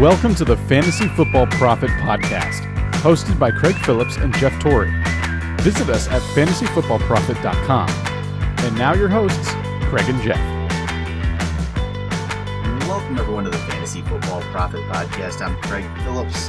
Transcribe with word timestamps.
Welcome 0.00 0.34
to 0.36 0.46
the 0.46 0.56
Fantasy 0.56 1.08
Football 1.08 1.46
Profit 1.48 1.90
Podcast, 1.90 2.62
hosted 3.02 3.38
by 3.38 3.50
Craig 3.50 3.74
Phillips 3.84 4.16
and 4.16 4.34
Jeff 4.36 4.58
Torrey. 4.58 4.90
Visit 5.60 5.90
us 5.90 6.08
at 6.08 6.22
fantasyfootballprofit.com. 6.34 7.90
And 8.64 8.78
now 8.78 8.94
your 8.94 9.10
hosts, 9.10 9.50
Craig 9.90 10.08
and 10.08 10.22
Jeff. 10.22 10.38
Welcome 12.88 13.18
everyone 13.18 13.44
to 13.44 13.50
the 13.50 13.58
Fantasy 13.58 14.00
Football 14.00 14.40
Profit 14.44 14.80
Podcast. 14.88 15.42
I'm 15.42 15.54
Craig 15.60 15.84
Phillips, 16.02 16.48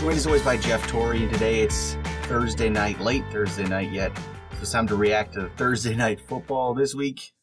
joined 0.00 0.16
as 0.16 0.26
always 0.26 0.42
by 0.42 0.56
Jeff 0.56 0.86
Torrey, 0.86 1.22
and 1.24 1.30
today 1.30 1.60
it's 1.60 1.98
Thursday 2.22 2.70
night, 2.70 2.98
late 3.02 3.24
Thursday 3.30 3.66
night 3.66 3.92
yet. 3.92 4.16
So 4.16 4.62
it's 4.62 4.72
time 4.72 4.86
to 4.86 4.96
react 4.96 5.34
to 5.34 5.50
Thursday 5.58 5.94
night 5.94 6.22
football 6.26 6.72
this 6.72 6.94
week. 6.94 7.34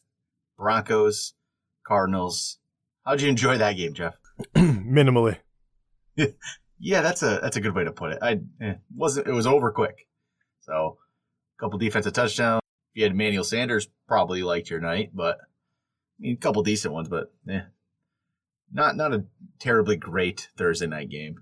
Broncos, 0.57 1.35
Cardinals. 1.85 2.57
How'd 3.05 3.21
you 3.21 3.29
enjoy 3.29 3.59
that 3.59 3.73
game, 3.73 3.93
Jeff? 3.93 4.15
Minimally. 4.55 5.37
Yeah, 6.79 7.01
that's 7.01 7.23
a 7.23 7.39
that's 7.41 7.57
a 7.57 7.61
good 7.61 7.75
way 7.75 7.85
to 7.85 7.91
put 7.91 8.11
it. 8.11 8.19
I 8.21 8.39
eh, 8.61 8.73
wasn't 8.95 9.27
it 9.27 9.31
was 9.31 9.47
over 9.47 9.71
quick. 9.71 10.07
So 10.61 10.97
a 11.57 11.59
couple 11.59 11.79
defensive 11.79 12.13
touchdowns. 12.13 12.61
If 12.93 12.99
you 12.99 13.03
had 13.03 13.13
Emmanuel 13.13 13.43
Sanders, 13.43 13.87
probably 14.07 14.43
liked 14.43 14.69
your 14.69 14.81
night, 14.81 15.11
but 15.13 15.37
I 15.39 16.19
mean 16.19 16.33
a 16.33 16.37
couple 16.37 16.63
decent 16.63 16.93
ones, 16.93 17.07
but 17.07 17.33
eh. 17.49 17.61
Not 18.71 18.97
not 18.97 19.13
a 19.13 19.25
terribly 19.59 19.95
great 19.95 20.49
Thursday 20.57 20.87
night 20.87 21.09
game. 21.09 21.37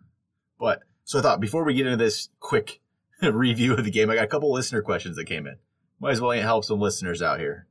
But 0.59 0.83
so 1.03 1.19
I 1.19 1.21
thought 1.21 1.39
before 1.39 1.63
we 1.63 1.73
get 1.73 1.88
into 1.88 1.97
this 1.97 2.30
quick 2.39 2.80
review 3.21 3.73
of 3.73 3.85
the 3.85 3.91
game, 3.91 4.09
I 4.09 4.16
got 4.16 4.25
a 4.25 4.27
couple 4.27 4.52
listener 4.52 4.81
questions 4.81 5.16
that 5.16 5.25
came 5.25 5.47
in. 5.47 5.57
Might 5.99 6.11
as 6.11 6.21
well 6.21 6.31
help 6.31 6.66
some 6.66 6.80
listeners 6.80 7.21
out 7.21 7.39
here. 7.39 7.67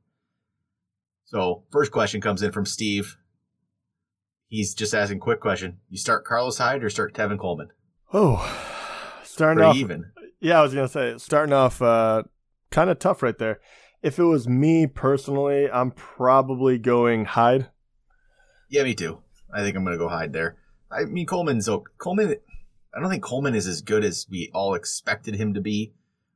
So 1.25 1.63
first 1.71 1.91
question 1.91 2.19
comes 2.19 2.41
in 2.43 2.51
from 2.51 2.65
Steve. 2.65 3.17
He's 4.53 4.75
just 4.75 4.93
asking 4.93 5.19
quick 5.19 5.39
question. 5.39 5.79
You 5.89 5.97
start 5.97 6.25
Carlos 6.25 6.59
Hyde 6.59 6.83
or 6.83 6.89
start 6.91 7.15
Tevin 7.15 7.39
Coleman? 7.39 7.69
Oh, 8.13 8.37
starting 9.23 9.57
Pretty 9.57 9.69
off. 9.69 9.75
even. 9.77 10.11
Yeah, 10.39 10.59
I 10.59 10.61
was 10.61 10.75
gonna 10.75 10.87
say 10.87 11.15
starting 11.17 11.53
off 11.53 11.81
uh, 11.81 12.21
kind 12.69 12.91
of 12.91 12.99
tough 12.99 13.23
right 13.23 13.35
there. 13.35 13.61
If 14.03 14.19
it 14.19 14.23
was 14.25 14.47
me 14.47 14.85
personally, 14.85 15.71
I'm 15.71 15.89
probably 15.89 16.77
going 16.77 17.25
Hyde. 17.25 17.71
Yeah, 18.69 18.83
me 18.83 18.93
too. 18.93 19.23
I 19.51 19.61
think 19.63 19.75
I'm 19.75 19.83
going 19.83 19.97
to 19.97 20.03
go 20.03 20.07
Hyde 20.07 20.33
there. 20.33 20.57
I 20.91 21.05
mean, 21.05 21.25
Coleman's 21.25 21.67
okay. 21.67 21.91
Coleman. 21.97 22.35
I 22.93 22.99
don't 22.99 23.09
think 23.09 23.23
Coleman 23.23 23.55
is 23.55 23.65
as 23.65 23.81
good 23.81 24.03
as 24.03 24.27
we 24.29 24.51
all 24.53 24.75
expected 24.75 25.33
him 25.33 25.55
to 25.55 25.61
be 25.61 25.93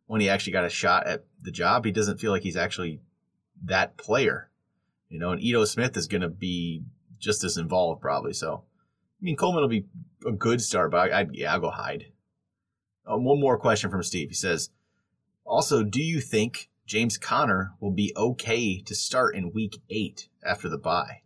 when 0.07 0.21
he 0.21 0.29
actually 0.29 0.53
got 0.53 0.65
a 0.65 0.69
shot 0.69 1.05
at 1.05 1.25
the 1.39 1.51
job. 1.51 1.85
He 1.85 1.91
doesn't 1.91 2.19
feel 2.19 2.31
like 2.31 2.41
he's 2.41 2.57
actually 2.57 2.99
that 3.63 3.95
player, 3.95 4.49
you 5.07 5.19
know. 5.19 5.33
And 5.33 5.41
Ito 5.43 5.65
Smith 5.65 5.95
is 5.95 6.07
going 6.07 6.21
to 6.21 6.29
be 6.29 6.81
just 7.19 7.43
as 7.43 7.57
involved 7.57 8.01
probably. 8.01 8.33
So, 8.33 8.63
I 8.65 9.21
mean, 9.23 9.35
Coleman 9.35 9.61
will 9.61 9.69
be 9.69 9.85
a 10.25 10.31
good 10.31 10.61
start, 10.61 10.91
but 10.91 11.11
I, 11.11 11.21
I 11.21 11.25
yeah, 11.31 11.53
I'll 11.53 11.59
go 11.59 11.69
Hyde. 11.69 12.05
Um, 13.05 13.23
one 13.23 13.39
more 13.39 13.57
question 13.57 13.89
from 13.89 14.03
Steve. 14.03 14.29
He 14.29 14.35
says, 14.35 14.69
also, 15.45 15.83
do 15.83 16.01
you 16.01 16.19
think 16.19 16.69
James 16.85 17.17
Conner 17.17 17.71
will 17.79 17.91
be 17.91 18.13
okay 18.17 18.81
to 18.81 18.93
start 18.95 19.35
in 19.35 19.53
Week 19.53 19.79
Eight 19.89 20.27
after 20.45 20.67
the 20.67 20.77
bye? 20.77 21.21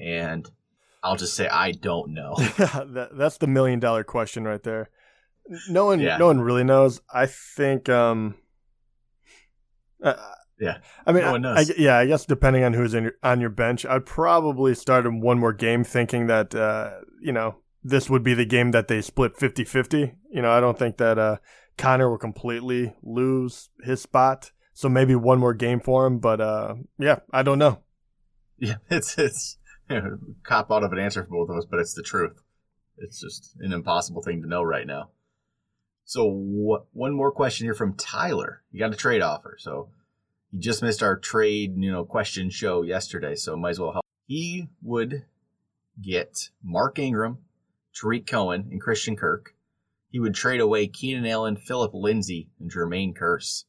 And 0.00 0.50
I'll 1.02 1.16
just 1.16 1.34
say 1.34 1.48
I 1.48 1.72
don't 1.72 2.14
know. 2.14 2.34
that, 2.38 3.10
that's 3.12 3.36
the 3.38 3.46
million 3.46 3.78
dollar 3.78 4.04
question 4.04 4.44
right 4.44 4.62
there. 4.62 4.88
No 5.68 5.86
one, 5.86 6.00
Yeah. 6.00 6.16
no 6.16 6.26
one 6.28 6.40
really 6.40 6.64
knows. 6.64 7.00
I 7.12 7.26
think. 7.26 7.88
Um, 7.88 8.36
Yeah. 10.62 10.78
I 11.04 11.10
mean, 11.12 11.42
No 11.42 11.50
I-. 11.50 11.60
I- 11.60 11.74
yeah, 11.76 11.98
I 11.98 12.06
guess 12.06 12.24
depending 12.24 12.62
on 12.62 12.72
who's 12.72 12.94
in 12.94 13.02
your, 13.04 13.14
on 13.22 13.40
your 13.40 13.50
bench, 13.50 13.84
I'd 13.84 14.06
probably 14.06 14.76
start 14.76 15.04
him 15.04 15.20
one 15.20 15.38
more 15.40 15.52
game, 15.52 15.82
thinking 15.82 16.28
that 16.28 16.54
uh, 16.54 17.00
you 17.20 17.32
know 17.32 17.56
this 17.82 18.08
would 18.08 18.22
be 18.22 18.32
the 18.32 18.44
game 18.44 18.70
that 18.70 18.86
they 18.86 19.02
split 19.02 19.36
50-50. 19.36 20.14
You 20.30 20.40
know, 20.40 20.52
I 20.52 20.60
don't 20.60 20.78
think 20.78 20.98
that 20.98 21.18
uh, 21.18 21.36
Conner 21.76 22.08
will 22.08 22.16
completely 22.18 22.94
lose 23.02 23.70
his 23.82 24.00
spot, 24.00 24.52
so 24.72 24.88
maybe 24.88 25.16
one 25.16 25.40
more 25.40 25.52
game 25.52 25.80
for 25.80 26.06
him. 26.06 26.20
But 26.20 26.40
uh, 26.40 26.76
yeah, 26.96 27.18
I 27.32 27.42
don't 27.42 27.58
know. 27.58 27.80
Yeah, 28.56 28.76
it's 28.90 29.18
it's 29.18 29.58
you 29.90 29.96
know, 30.00 30.18
cop 30.44 30.70
out 30.70 30.84
of 30.84 30.92
an 30.92 31.00
answer 31.00 31.24
for 31.24 31.30
both 31.30 31.50
of 31.50 31.56
us, 31.56 31.66
but 31.68 31.80
it's 31.80 31.94
the 31.94 32.04
truth. 32.04 32.40
It's 32.98 33.20
just 33.20 33.56
an 33.58 33.72
impossible 33.72 34.22
thing 34.22 34.42
to 34.42 34.48
know 34.48 34.62
right 34.62 34.86
now. 34.86 35.10
So 36.04 36.24
what? 36.30 36.86
One 36.92 37.14
more 37.16 37.32
question 37.32 37.66
here 37.66 37.74
from 37.74 37.96
Tyler. 37.96 38.62
You 38.70 38.78
got 38.78 38.92
a 38.92 38.96
trade 38.96 39.22
offer, 39.22 39.56
so 39.58 39.88
you 40.52 40.60
just 40.60 40.82
missed 40.82 41.02
our 41.02 41.16
trade, 41.16 41.74
you 41.76 41.90
know, 41.90 42.04
question 42.04 42.50
show 42.50 42.82
yesterday, 42.82 43.34
so 43.34 43.56
might 43.56 43.70
as 43.70 43.80
well 43.80 43.92
help. 43.92 44.04
He 44.26 44.68
would 44.82 45.24
get 46.00 46.50
Mark 46.62 46.98
Ingram, 46.98 47.38
Tarik 47.94 48.26
Cohen, 48.26 48.68
and 48.70 48.80
Christian 48.80 49.16
Kirk. 49.16 49.54
He 50.10 50.20
would 50.20 50.34
trade 50.34 50.60
away 50.60 50.86
Keenan 50.88 51.26
Allen, 51.26 51.56
Philip 51.56 51.92
Lindsay, 51.94 52.50
and 52.60 52.70
Jermaine 52.70 53.16
Kearse. 53.16 53.64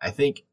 I 0.00 0.10
think 0.10 0.44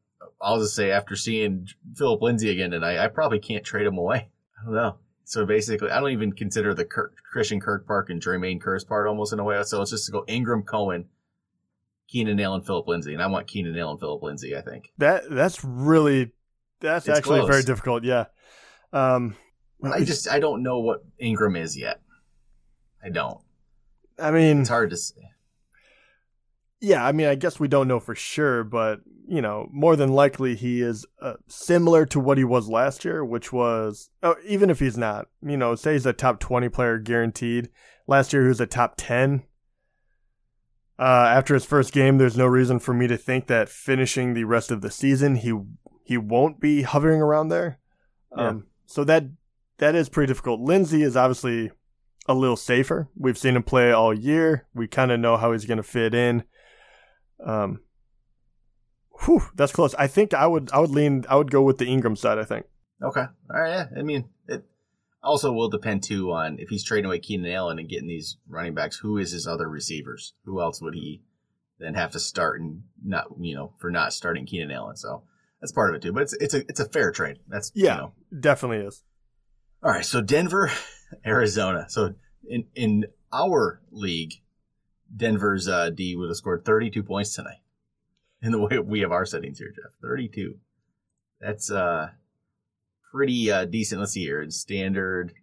I'll 0.42 0.60
just 0.60 0.76
say 0.76 0.92
after 0.92 1.16
seeing 1.16 1.68
Philip 1.96 2.22
Lindsay 2.22 2.50
again 2.50 2.72
tonight, 2.72 3.00
I 3.00 3.08
probably 3.08 3.40
can't 3.40 3.64
trade 3.64 3.88
him 3.88 3.98
away. 3.98 4.30
I 4.60 4.66
don't 4.66 4.76
know. 4.76 4.98
So 5.24 5.46
basically, 5.46 5.90
I 5.90 6.00
don't 6.00 6.12
even 6.12 6.34
consider 6.34 6.74
the 6.74 6.86
Kirk, 6.86 7.16
Christian 7.32 7.62
Kirk 7.62 7.88
Park 7.88 8.10
and 8.10 8.22
Jermaine 8.22 8.62
Kearse 8.62 8.88
part 8.88 9.08
almost 9.08 9.34
in 9.34 9.40
a 9.40 9.44
way. 9.44 9.62
So 9.64 9.82
it's 9.82 9.92
just 9.92 10.06
to 10.08 10.12
go 10.12 10.26
Ingram, 10.28 10.64
Cohen, 10.64 11.06
Keenan 12.08 12.40
Allen, 12.40 12.62
Philip 12.62 12.88
Lindsay, 12.88 13.14
and 13.14 13.22
I 13.22 13.28
want 13.28 13.48
Keenan 13.48 13.78
Allen, 13.78 13.98
Philip 13.98 14.22
Lindsay. 14.24 14.56
I 14.56 14.62
think. 14.62 14.92
That 14.98 15.24
that's 15.30 15.64
really 15.64 16.32
that's 16.82 17.08
It's 17.08 17.18
actually 17.18 17.40
close. 17.40 17.50
very 17.50 17.64
difficult. 17.64 18.04
Yeah. 18.04 18.26
Um, 18.94 19.36
I 19.84 20.04
just 20.04 20.30
I 20.30 20.40
don't 20.40 20.64
know 20.64 20.80
what 20.80 21.04
Ingram 21.20 21.56
is 21.56 21.78
yet. 21.78 22.02
I 23.04 23.10
don't. 23.10 23.40
I 24.18 24.32
mean, 24.32 24.62
It's 24.62 24.70
hard 24.70 24.90
to 24.92 24.98
say. 24.98 25.16
Yeah, 26.80 27.06
I 27.06 27.12
mean, 27.12 27.28
I 27.28 27.36
guess 27.36 27.60
we 27.60 27.68
don't 27.68 27.88
know 27.88 28.00
for 28.00 28.16
sure, 28.16 28.64
but 28.64 29.00
you 29.28 29.42
know, 29.42 29.68
more 29.72 29.96
than 29.96 30.14
likely 30.14 30.56
he 30.56 30.82
is 30.82 31.06
uh, 31.22 31.34
similar 31.48 32.06
to 32.08 32.20
what 32.20 32.38
he 32.38 32.44
was 32.44 32.68
last 32.70 33.04
year, 33.04 33.26
which 33.26 33.52
was 33.52 34.10
oh, 34.22 34.36
even 34.46 34.70
if 34.70 34.80
he's 34.80 34.98
not, 34.98 35.28
you 35.42 35.58
know, 35.58 35.74
say 35.76 35.94
he's 35.94 36.06
a 36.06 36.14
top 36.14 36.40
twenty 36.40 36.70
player 36.70 37.00
guaranteed. 37.00 37.70
Last 38.08 38.34
year 38.34 38.44
he 38.44 38.48
was 38.50 38.62
a 38.62 38.68
top 38.68 38.96
ten. 38.98 39.44
Uh, 40.98 41.04
after 41.30 41.54
his 41.54 41.66
first 41.66 41.92
game, 41.92 42.18
there's 42.18 42.38
no 42.38 42.46
reason 42.46 42.80
for 42.80 42.94
me 42.94 43.08
to 43.08 43.18
think 43.18 43.48
that 43.48 43.68
finishing 43.70 44.34
the 44.34 44.46
rest 44.46 44.72
of 44.72 44.82
the 44.82 44.92
season 44.92 45.36
he 45.36 45.54
he 46.04 46.18
won't 46.18 46.60
be 46.60 46.84
hovering 46.84 47.22
around 47.22 47.50
there. 47.50 47.80
Yeah. 48.38 48.50
Um, 48.50 48.68
so 48.86 49.04
that 49.04 49.26
that 49.80 49.96
is 49.96 50.08
pretty 50.08 50.32
difficult. 50.32 50.62
Lindsay 50.62 51.04
is 51.04 51.18
obviously 51.18 51.72
a 52.28 52.34
little 52.34 52.56
safer. 52.56 53.10
We've 53.18 53.38
seen 53.38 53.56
him 53.56 53.64
play 53.64 53.92
all 53.92 54.14
year. 54.14 54.68
We 54.74 54.88
kind 54.88 55.12
of 55.12 55.20
know 55.20 55.38
how 55.38 55.52
he's 55.52 55.66
going 55.66 55.78
to 55.78 55.84
fit 55.84 56.14
in. 56.14 56.44
Um, 57.46 57.82
whew, 59.26 59.42
that's 59.56 59.74
close. 59.74 59.94
I 59.96 60.08
think 60.08 60.34
I 60.34 60.48
would 60.48 60.70
I 60.72 60.80
would 60.80 60.92
lean 60.92 61.26
I 61.30 61.36
would 61.36 61.52
go 61.52 61.62
with 61.62 61.78
the 61.78 61.88
Ingram 61.88 62.16
side. 62.16 62.40
I 62.40 62.46
think. 62.46 62.66
Okay. 63.04 63.26
All 63.54 63.62
right. 63.62 63.70
Yeah. 63.70 64.00
I 64.00 64.04
mean, 64.04 64.30
it 64.48 64.64
also 65.26 65.52
will 65.52 65.70
depend 65.70 66.04
too 66.04 66.32
on 66.32 66.58
if 66.60 66.70
he's 66.70 66.84
trading 66.84 67.06
away 67.08 67.20
Keenan 67.20 67.52
Allen 67.52 67.80
and 67.80 67.90
getting 67.90 68.08
these 68.08 68.38
running 68.48 68.74
backs. 68.74 68.98
Who 69.00 69.18
is 69.18 69.32
his 69.32 69.48
other 69.48 69.68
receivers? 69.68 70.34
Who 70.46 70.62
else 70.62 70.82
would 70.82 70.94
he 70.96 71.22
then 71.80 71.96
have 71.96 72.12
to 72.12 72.20
start 72.20 72.62
and 72.62 72.84
not 73.04 73.28
you 73.40 73.56
know 73.56 73.74
for 73.80 73.90
not 73.92 74.14
starting 74.14 74.46
Keenan 74.46 74.72
Allen? 74.72 74.96
So 74.96 75.24
that's 75.60 75.72
part 75.74 75.90
of 75.90 75.96
it 75.96 76.02
too. 76.02 76.14
But 76.14 76.24
it's 76.24 76.34
it's 76.34 76.54
a 76.54 76.60
it's 76.70 76.80
a 76.80 76.88
fair 76.90 77.12
trade. 77.12 77.40
That's 77.48 77.72
you 77.74 77.86
Yeah, 77.86 77.96
know. 77.98 78.14
definitely 78.40 78.86
is. 78.86 79.04
All 79.84 79.92
right. 79.92 80.06
So 80.06 80.22
Denver, 80.22 80.72
Arizona. 81.26 81.88
So 81.90 82.14
in 82.48 82.66
in 82.76 83.06
our 83.34 83.82
league, 83.92 84.34
Denver's 85.16 85.68
uh, 85.68 85.90
D 85.90 86.16
would 86.16 86.30
have 86.30 86.38
scored 86.38 86.64
32 86.66 87.04
points 87.04 87.36
tonight. 87.36 87.60
In 88.42 88.52
the 88.52 88.60
way 88.60 88.78
we 88.80 89.00
have 89.00 89.12
our 89.12 89.26
settings 89.26 89.58
here, 89.58 89.72
Jeff, 89.76 89.92
32. 90.02 90.56
That's 91.42 91.72
uh 91.72 92.10
pretty 93.16 93.50
uh, 93.50 93.66
decent. 93.66 94.02
Let's 94.02 94.12
see 94.12 94.24
here 94.24 94.42
in 94.42 94.52
standard 94.52 95.34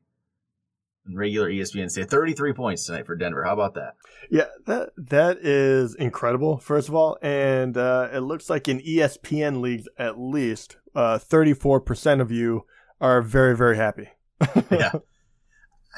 and 1.07 1.19
regular 1.19 1.51
ESPN 1.51 1.91
say 1.91 2.05
33 2.05 2.53
points 2.53 2.87
tonight 2.87 3.07
for 3.07 3.17
Denver. 3.17 3.45
How 3.45 3.55
about 3.55 3.75
that? 3.75 3.95
Yeah, 4.31 4.47
that 4.67 4.91
that 4.97 5.39
is 5.39 5.95
incredible. 5.95 6.59
First 6.59 6.89
of 6.89 6.95
all, 6.95 7.19
and 7.23 7.77
uh, 7.77 8.11
it 8.13 8.21
looks 8.21 8.51
like 8.51 8.69
in 8.69 8.81
ESPN 8.81 9.61
leagues, 9.61 9.89
at 9.99 10.21
least 10.21 10.77
thirty 10.95 11.55
four 11.55 11.81
percent 11.81 12.21
of 12.21 12.31
you 12.31 12.67
are 13.01 13.21
very 13.23 13.57
very 13.57 13.77
happy. 13.77 14.11
yeah. 14.71 14.93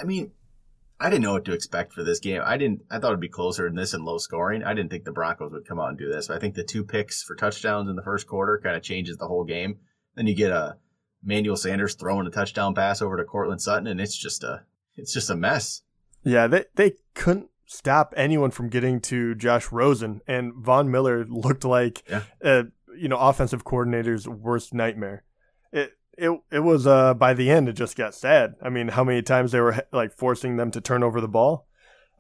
I 0.01 0.05
mean, 0.05 0.33
I 0.99 1.11
didn't 1.11 1.23
know 1.23 1.35
what 1.35 1.45
to 1.45 1.53
expect 1.53 1.93
for 1.93 2.03
this 2.03 2.19
game. 2.19 2.41
I 2.45 2.57
didn't. 2.57 2.83
I 2.91 2.99
thought 2.99 3.09
it'd 3.09 3.21
be 3.21 3.29
closer 3.29 3.65
than 3.65 3.77
this 3.77 3.95
and 3.95 4.05
low 4.05 4.19
scoring. 4.19 4.65
I 4.65 4.75
didn't 4.75 4.91
think 4.91 5.05
the 5.05 5.13
Broncos 5.13 5.53
would 5.53 5.69
come 5.69 5.79
out 5.79 5.91
and 5.91 5.99
do 5.99 6.11
this. 6.11 6.29
But 6.29 6.39
I 6.39 6.41
think 6.41 6.55
the 6.55 6.65
two 6.65 6.85
picks 6.85 7.23
for 7.23 7.37
touchdowns 7.37 7.91
in 7.91 7.97
the 7.97 8.03
first 8.03 8.27
quarter 8.27 8.61
kind 8.63 8.77
of 8.77 8.83
changes 8.83 9.17
the 9.17 9.29
whole 9.29 9.45
game. 9.45 9.79
Then 10.17 10.27
you 10.27 10.35
get 10.35 10.51
a 10.51 10.77
Manuel 11.25 11.57
Sanders 11.57 11.95
throwing 11.95 12.27
a 12.27 12.31
touchdown 12.31 12.75
pass 12.75 13.01
over 13.03 13.17
to 13.17 13.25
Courtland 13.25 13.63
Sutton, 13.63 13.87
and 13.87 14.01
it's 14.01 14.17
just 14.17 14.45
a 14.45 14.63
it's 14.97 15.13
just 15.13 15.31
a 15.31 15.35
mess. 15.37 15.83
Yeah, 16.23 16.47
they 16.47 16.65
they 16.75 16.93
couldn't 17.15 17.51
stop 17.67 18.13
anyone 18.17 18.51
from 18.51 18.69
getting 18.69 19.01
to 19.03 19.35
Josh 19.35 19.73
Rosen, 19.73 20.21
and 20.27 20.53
Von 20.55 20.91
Miller 20.91 21.25
looked 21.27 21.65
like 21.65 22.03
Yeah. 22.09 22.23
uh, 22.45 22.63
you 22.97 23.09
know 23.09 23.19
offensive 23.19 23.65
coordinator's 23.65 24.29
worst 24.29 24.73
nightmare. 24.75 25.25
It 25.73 25.93
it 26.17 26.31
it 26.51 26.61
was 26.61 26.87
uh 26.87 27.15
by 27.15 27.35
the 27.35 27.51
end 27.51 27.69
it 27.69 27.73
just 27.73 27.97
got 27.97 28.15
sad. 28.15 28.55
I 28.63 28.69
mean, 28.69 28.89
how 28.89 29.03
many 29.05 29.23
times 29.23 29.53
they 29.53 29.61
were 29.61 29.85
like 29.93 30.13
forcing 30.13 30.57
them 30.57 30.71
to 30.73 30.81
turn 30.81 31.03
over 31.03 31.21
the 31.21 31.29
ball? 31.29 31.67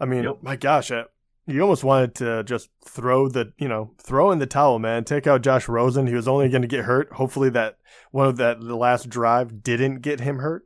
I 0.00 0.06
mean, 0.06 0.24
Yep. 0.24 0.38
my 0.42 0.56
gosh, 0.56 0.90
I, 0.90 1.04
you 1.46 1.60
almost 1.60 1.84
wanted 1.84 2.14
to 2.16 2.42
just 2.44 2.70
throw 2.84 3.28
the 3.28 3.52
you 3.58 3.68
know 3.68 3.92
throw 3.98 4.30
in 4.30 4.38
the 4.38 4.46
towel, 4.46 4.78
man. 4.78 5.04
Take 5.04 5.26
out 5.26 5.42
Josh 5.42 5.68
Rosen. 5.68 6.06
He 6.06 6.14
was 6.14 6.28
only 6.28 6.48
going 6.48 6.62
to 6.62 6.68
get 6.68 6.84
hurt. 6.84 7.12
Hopefully 7.12 7.50
that 7.50 7.78
one 8.10 8.26
of 8.26 8.36
that 8.36 8.60
the 8.60 8.76
last 8.76 9.08
drive 9.08 9.62
didn't 9.62 10.00
get 10.00 10.20
him 10.20 10.38
hurt. 10.38 10.64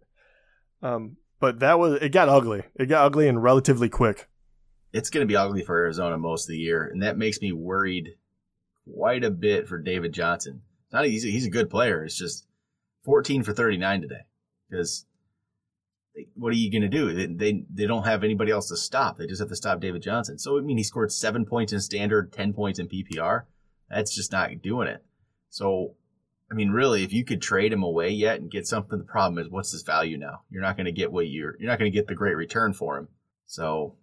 Um, 0.82 1.16
but 1.40 1.60
that 1.60 1.78
was 1.78 2.00
it 2.00 2.10
got 2.10 2.28
ugly. 2.28 2.62
It 2.76 2.86
got 2.86 3.06
ugly 3.06 3.28
and 3.28 3.42
relatively 3.42 3.88
quick. 3.88 4.28
It's 4.92 5.10
going 5.10 5.22
to 5.22 5.30
be 5.30 5.36
ugly 5.36 5.64
for 5.64 5.76
Arizona 5.76 6.16
most 6.16 6.44
of 6.44 6.48
the 6.48 6.58
year, 6.58 6.88
and 6.90 7.02
that 7.02 7.18
makes 7.18 7.40
me 7.40 7.52
worried 7.52 8.14
quite 8.94 9.22
a 9.22 9.30
bit 9.30 9.68
for 9.68 9.78
David 9.78 10.12
Johnson. 10.12 10.62
Not 10.92 11.06
easy. 11.06 11.30
He's 11.30 11.46
a 11.46 11.50
good 11.50 11.68
player. 11.68 12.04
It's 12.04 12.16
just 12.16 12.46
14 13.04 13.42
for 13.42 13.52
39 13.52 14.02
today 14.02 14.20
because 14.70 15.04
what 16.34 16.52
are 16.52 16.56
you 16.56 16.70
going 16.70 16.82
to 16.82 16.88
do? 16.88 17.12
They, 17.12 17.26
they 17.26 17.64
they 17.72 17.86
don't 17.86 18.04
have 18.04 18.24
anybody 18.24 18.50
else 18.50 18.68
to 18.68 18.76
stop. 18.76 19.16
They 19.16 19.26
just 19.26 19.40
have 19.40 19.48
to 19.50 19.56
stop 19.56 19.80
David 19.80 20.02
Johnson. 20.02 20.38
So 20.38 20.58
I 20.58 20.60
mean, 20.60 20.76
he 20.76 20.84
scored 20.84 21.12
seven 21.12 21.44
points 21.44 21.72
in 21.72 21.80
standard, 21.80 22.32
10 22.32 22.52
points 22.52 22.78
in 22.78 22.88
PPR. 22.88 23.42
That's 23.90 24.14
just 24.14 24.32
not 24.32 24.50
doing 24.62 24.88
it. 24.88 25.04
So 25.50 25.94
I 26.50 26.54
mean, 26.54 26.70
really, 26.70 27.04
if 27.04 27.12
you 27.12 27.24
could 27.24 27.42
trade 27.42 27.72
him 27.72 27.82
away 27.82 28.10
yet 28.10 28.40
and 28.40 28.50
get 28.50 28.66
something, 28.66 28.98
the 28.98 29.04
problem 29.04 29.38
is 29.38 29.50
what's 29.50 29.72
his 29.72 29.82
value 29.82 30.16
now? 30.16 30.42
You're 30.50 30.62
not 30.62 30.76
going 30.76 30.86
to 30.86 30.92
get 30.92 31.12
what 31.12 31.28
you're 31.28 31.56
you're 31.58 31.70
not 31.70 31.78
going 31.78 31.90
to 31.90 31.96
get 31.96 32.06
the 32.06 32.14
great 32.14 32.36
return 32.36 32.72
for 32.72 32.96
him. 32.96 33.08
So, 33.44 33.96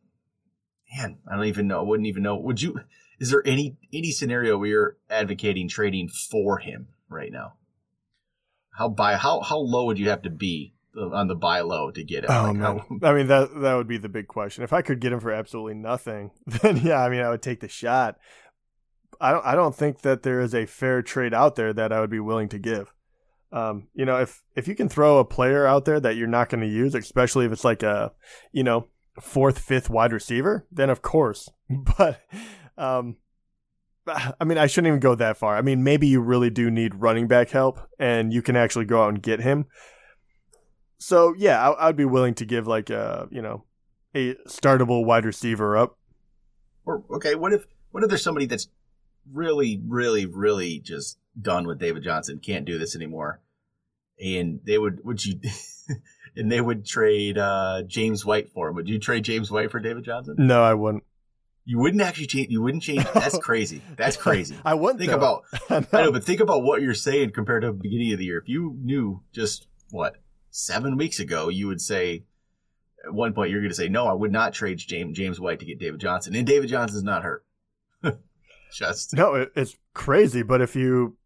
man, 0.96 1.18
I 1.30 1.36
don't 1.36 1.46
even 1.46 1.68
know. 1.68 1.80
I 1.80 1.84
wouldn't 1.84 2.08
even 2.08 2.24
know. 2.24 2.36
Would 2.36 2.62
you? 2.62 2.82
Is 3.20 3.32
there 3.32 3.42
any 3.46 3.78
any 3.92 4.12
scenario 4.12 4.58
where 4.58 4.70
you're 4.70 4.98
advocating 5.10 5.68
trading 5.68 6.08
for 6.08 6.60
him 6.60 6.90
right 7.10 7.32
now? 7.32 7.54
How 8.78 8.90
buy 8.90 9.16
how 9.16 9.42
how 9.42 9.58
low 9.58 9.86
would 9.86 9.98
you 9.98 10.10
have 10.10 10.22
to 10.24 10.30
be 10.30 10.75
on 10.97 11.27
the 11.27 11.36
buy 11.36 11.62
low 11.62 11.92
to 11.92 12.03
get 12.03 12.24
him? 12.25 12.31
Oh 12.31 12.44
Like, 12.44 12.56
man, 12.56 12.62
how- 13.01 13.09
I 13.09 13.13
mean 13.13 13.27
that 13.27 13.50
that 13.62 13.74
would 13.75 13.88
be 13.88 13.97
the 13.97 14.09
big 14.09 14.27
question. 14.27 14.63
If 14.63 14.74
I 14.74 14.81
could 14.81 15.00
get 15.00 15.12
him 15.13 15.19
for 15.19 15.31
absolutely 15.31 15.75
nothing, 15.75 16.31
then 16.47 16.77
yeah, 16.77 17.01
I 17.03 17.09
mean 17.09 17.21
I 17.21 17.30
would 17.30 17.42
take 17.42 17.59
the 17.59 17.68
shot. 17.68 18.18
I 19.21 19.31
don't 19.31 19.45
I 19.45 19.56
don't 19.56 19.75
think 19.75 20.01
that 20.01 20.24
there 20.24 20.39
is 20.42 20.53
a 20.53 20.65
fair 20.65 21.01
trade 21.01 21.33
out 21.33 21.56
there 21.56 21.74
that 21.74 21.92
I 21.94 22.00
would 22.01 22.09
be 22.09 22.19
willing 22.19 22.50
to 22.50 22.59
give. 22.59 22.94
Um, 23.51 23.88
you 23.94 24.06
know, 24.06 24.18
if 24.18 24.44
if 24.56 24.68
you 24.68 24.75
can 24.75 24.89
throw 24.89 25.19
a 25.19 25.25
player 25.25 25.65
out 25.65 25.86
there 25.86 26.00
that 26.00 26.15
you're 26.18 26.27
not 26.27 26.50
going 26.50 26.62
to 26.62 26.68
use, 26.68 26.94
especially 26.95 27.45
if 27.45 27.51
it's 27.53 27.63
like 27.63 27.83
a, 27.83 28.12
you 28.51 28.63
know, 28.63 28.88
fourth, 29.21 29.59
fifth 29.59 29.89
wide 29.89 30.12
receiver, 30.12 30.68
then 30.71 30.89
of 30.89 31.01
course. 31.01 31.50
But 31.97 32.21
um 32.77 33.18
I 34.07 34.44
mean, 34.44 34.57
I 34.59 34.68
shouldn't 34.68 34.88
even 34.89 35.00
go 35.00 35.15
that 35.15 35.38
far. 35.38 35.56
I 35.57 35.62
mean, 35.63 35.83
maybe 35.83 36.06
you 36.07 36.19
really 36.21 36.50
do 36.51 36.69
need 36.69 36.95
running 36.95 37.27
back 37.27 37.50
help 37.50 37.80
and 37.97 38.31
you 38.31 38.42
can 38.44 38.56
actually 38.56 38.86
go 38.86 39.01
out 39.03 39.09
and 39.09 39.21
get 39.21 39.39
him. 39.39 39.65
So 40.97 41.33
yeah, 41.38 41.69
I, 41.69 41.89
I'd 41.89 41.95
be 41.95 42.06
willing 42.06 42.33
to 42.36 42.45
give 42.45 42.68
like 42.68 42.89
a 42.89 43.27
you 43.31 43.42
know 43.42 43.63
a 44.15 44.36
startable 44.47 45.06
wide 45.06 45.25
receiver 45.25 45.77
up. 45.77 45.97
Or 46.86 47.03
okay, 47.15 47.36
what 47.36 47.53
if 47.53 47.65
what 47.92 48.03
if 48.03 48.09
there's 48.09 48.24
somebody 48.24 48.45
that's 48.45 48.68
really, 49.31 49.81
really, 49.88 50.25
really 50.25 50.80
just 50.80 51.18
done 51.39 51.68
with 51.68 51.80
David 51.80 52.03
Johnson, 52.03 52.39
can't 52.39 52.65
do 52.65 52.77
this 52.77 52.95
anymore, 52.95 53.42
and 54.19 54.59
they 54.63 54.77
would 54.77 55.03
would 55.03 55.25
you 55.25 55.39
and 56.36 56.51
they 56.51 56.62
would 56.62 56.86
trade 56.86 57.38
uh, 57.38 57.83
James 57.86 58.25
White 58.25 58.50
for 58.50 58.69
him? 58.69 58.75
Would 58.75 58.89
you 58.89 59.00
trade 59.00 59.24
James 59.24 59.51
White 59.51 59.71
for 59.71 59.80
David 59.80 60.03
Johnson? 60.03 60.36
No, 60.38 60.63
I 60.63 60.74
wouldn't. 60.74 61.03
You 61.68 61.80
wouldn't 61.80 62.01
actually 62.01 62.27
change. 62.27 62.50
You 62.51 62.62
wouldn't 62.62 62.83
change. 62.83 63.06
That's 63.13 63.39
crazy. 63.39 63.81
That's 63.95 64.18
crazy. 64.18 64.56
I 64.65 64.75
wouldn't 64.75 65.00
Think 65.00 65.12
though. 65.12 65.18
about 65.18 65.44
I 65.94 66.03
know, 66.03 66.12
but 66.12 66.24
think 66.24 66.39
about 66.39 66.63
what 66.63 66.81
you're 66.81 66.94
saying 66.94 67.31
compared 67.31 67.63
to 67.63 67.68
the 67.68 67.74
beginning 67.74 68.13
of 68.13 68.19
the 68.19 68.25
year. 68.25 68.38
If 68.38 68.47
you 68.47 68.77
knew 68.81 69.21
just 69.33 69.68
what 69.89 70.18
seven 70.56 70.96
weeks 70.96 71.19
ago, 71.19 71.50
you 71.50 71.68
would 71.68 71.81
say 71.81 72.24
at 73.06 73.13
one 73.13 73.34
point 73.34 73.52
you're 73.52 73.60
going 73.60 73.69
to 73.69 73.75
say, 73.75 73.90
"No, 73.90 74.07
I 74.07 74.13
would 74.13 74.31
not 74.31 74.54
trade 74.54 74.78
James 74.78 75.18
James 75.18 75.40
White 75.40 75.60
to 75.60 75.66
get 75.66 75.80
David 75.80 76.00
Johnson," 76.00 76.34
and 76.36 76.48
David 76.48 76.69
Johnson's 76.69 77.04
not 77.04 77.24
hurt. 77.24 77.46
just 78.74 79.13
No, 79.13 79.36
it, 79.36 79.52
it's 79.56 79.75
crazy. 79.94 80.44
But 80.44 80.62
if 80.62 80.75
you, 80.75 81.18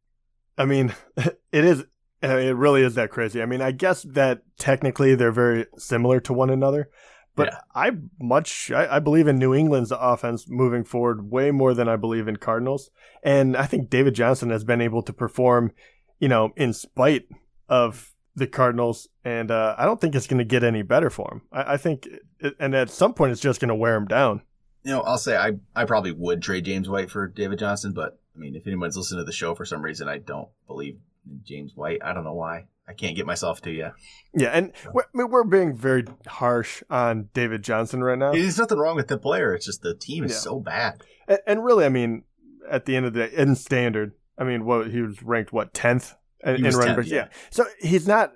I 0.57 0.65
mean, 0.65 0.93
it 1.17 1.65
is. 1.65 1.81
uh, 2.23 2.27
It 2.37 2.55
really 2.55 2.81
is 2.83 2.95
that 2.95 3.11
crazy. 3.11 3.41
I 3.41 3.45
mean, 3.45 3.61
I 3.61 3.71
guess 3.71 4.03
that 4.03 4.41
technically 4.57 5.15
they're 5.15 5.31
very 5.31 5.67
similar 5.77 6.19
to 6.21 6.33
one 6.33 6.49
another, 6.49 6.89
but 7.35 7.47
Yeah. 7.47 7.59
I 7.73 7.91
much 8.19 8.71
I, 8.71 8.95
I 8.95 8.99
believe 8.99 9.27
in 9.27 9.37
New 9.37 9.53
England's 9.53 9.91
offense 9.91 10.45
moving 10.49 10.83
forward 10.83 11.31
way 11.31 11.51
more 11.51 11.73
than 11.73 11.87
I 11.87 11.95
believe 11.95 12.27
in 12.27 12.37
Cardinals, 12.37 12.89
and 13.23 13.55
I 13.55 13.65
think 13.65 13.89
David 13.89 14.15
Johnson 14.15 14.49
has 14.49 14.63
been 14.63 14.81
able 14.81 15.03
to 15.03 15.13
perform, 15.13 15.71
you 16.19 16.27
know, 16.27 16.51
in 16.57 16.73
spite 16.73 17.27
of 17.69 18.13
the 18.39 18.47
Cardinals, 18.47 19.07
and 19.23 19.51
uh, 19.51 19.75
I 19.77 19.85
don't 19.85 20.01
think 20.01 20.15
it's 20.15 20.27
going 20.27 20.39
to 20.39 20.43
get 20.45 20.63
any 20.63 20.81
better 20.81 21.09
for 21.09 21.29
him. 21.31 21.41
I, 21.51 21.73
I 21.73 21.77
think, 21.77 22.07
it, 22.39 22.55
and 22.59 22.73
at 22.75 22.89
some 22.89 23.13
point, 23.13 23.31
it's 23.31 23.41
just 23.41 23.59
going 23.59 23.69
to 23.69 23.75
wear 23.75 23.95
him 23.95 24.05
down. 24.05 24.41
you 24.83 24.91
know, 24.91 25.01
I'll 25.01 25.17
say 25.17 25.37
I 25.37 25.53
I 25.75 25.85
probably 25.85 26.11
would 26.11 26.41
trade 26.41 26.65
James 26.65 26.89
White 26.89 27.11
for 27.11 27.27
David 27.27 27.59
Johnson, 27.59 27.93
but 27.93 28.19
I 28.35 28.39
mean, 28.39 28.55
if 28.55 28.65
anyone's 28.65 28.97
listening 28.97 29.19
to 29.21 29.25
the 29.25 29.31
show 29.31 29.53
for 29.55 29.65
some 29.65 29.81
reason, 29.81 30.07
I 30.09 30.17
don't 30.17 30.47
believe 30.67 30.97
in 31.29 31.41
James 31.43 31.73
White. 31.75 31.99
I 32.03 32.13
don't 32.13 32.23
know 32.23 32.33
why. 32.33 32.65
I 32.87 32.93
can't 32.93 33.15
get 33.15 33.27
myself 33.27 33.61
to 33.63 33.71
you. 33.71 33.91
Yeah, 34.33 34.47
and 34.49 34.71
we're, 34.91 35.03
I 35.03 35.05
mean, 35.13 35.29
we're 35.29 35.43
being 35.43 35.75
very 35.75 36.05
harsh 36.25 36.81
on 36.89 37.29
David 37.35 37.63
Johnson 37.63 38.03
right 38.03 38.17
now. 38.17 38.31
There's 38.31 38.57
nothing 38.57 38.79
wrong 38.79 38.95
with 38.95 39.09
the 39.09 39.17
player. 39.19 39.53
It's 39.53 39.65
just 39.67 39.83
the 39.83 39.93
team 39.93 40.23
is 40.23 40.31
Yeah. 40.31 40.37
so 40.37 40.59
bad. 40.59 41.03
And, 41.27 41.39
and 41.45 41.63
really, 41.63 41.85
I 41.85 41.89
mean, 41.89 42.23
at 42.67 42.85
the 42.85 42.95
end 42.95 43.05
of 43.05 43.13
the 43.13 43.27
day, 43.27 43.35
in 43.35 43.55
standard, 43.55 44.13
I 44.39 44.43
mean, 44.43 44.65
what 44.65 44.89
he 44.89 45.01
was 45.01 45.21
ranked 45.21 45.53
what 45.53 45.71
tenth 45.73 46.15
in 46.45 46.63
was 46.63 46.75
running 46.75 46.93
10th, 46.93 46.97
backs. 46.97 47.11
yeah. 47.11 47.27
So 47.49 47.65
he's 47.79 48.07
not 48.07 48.31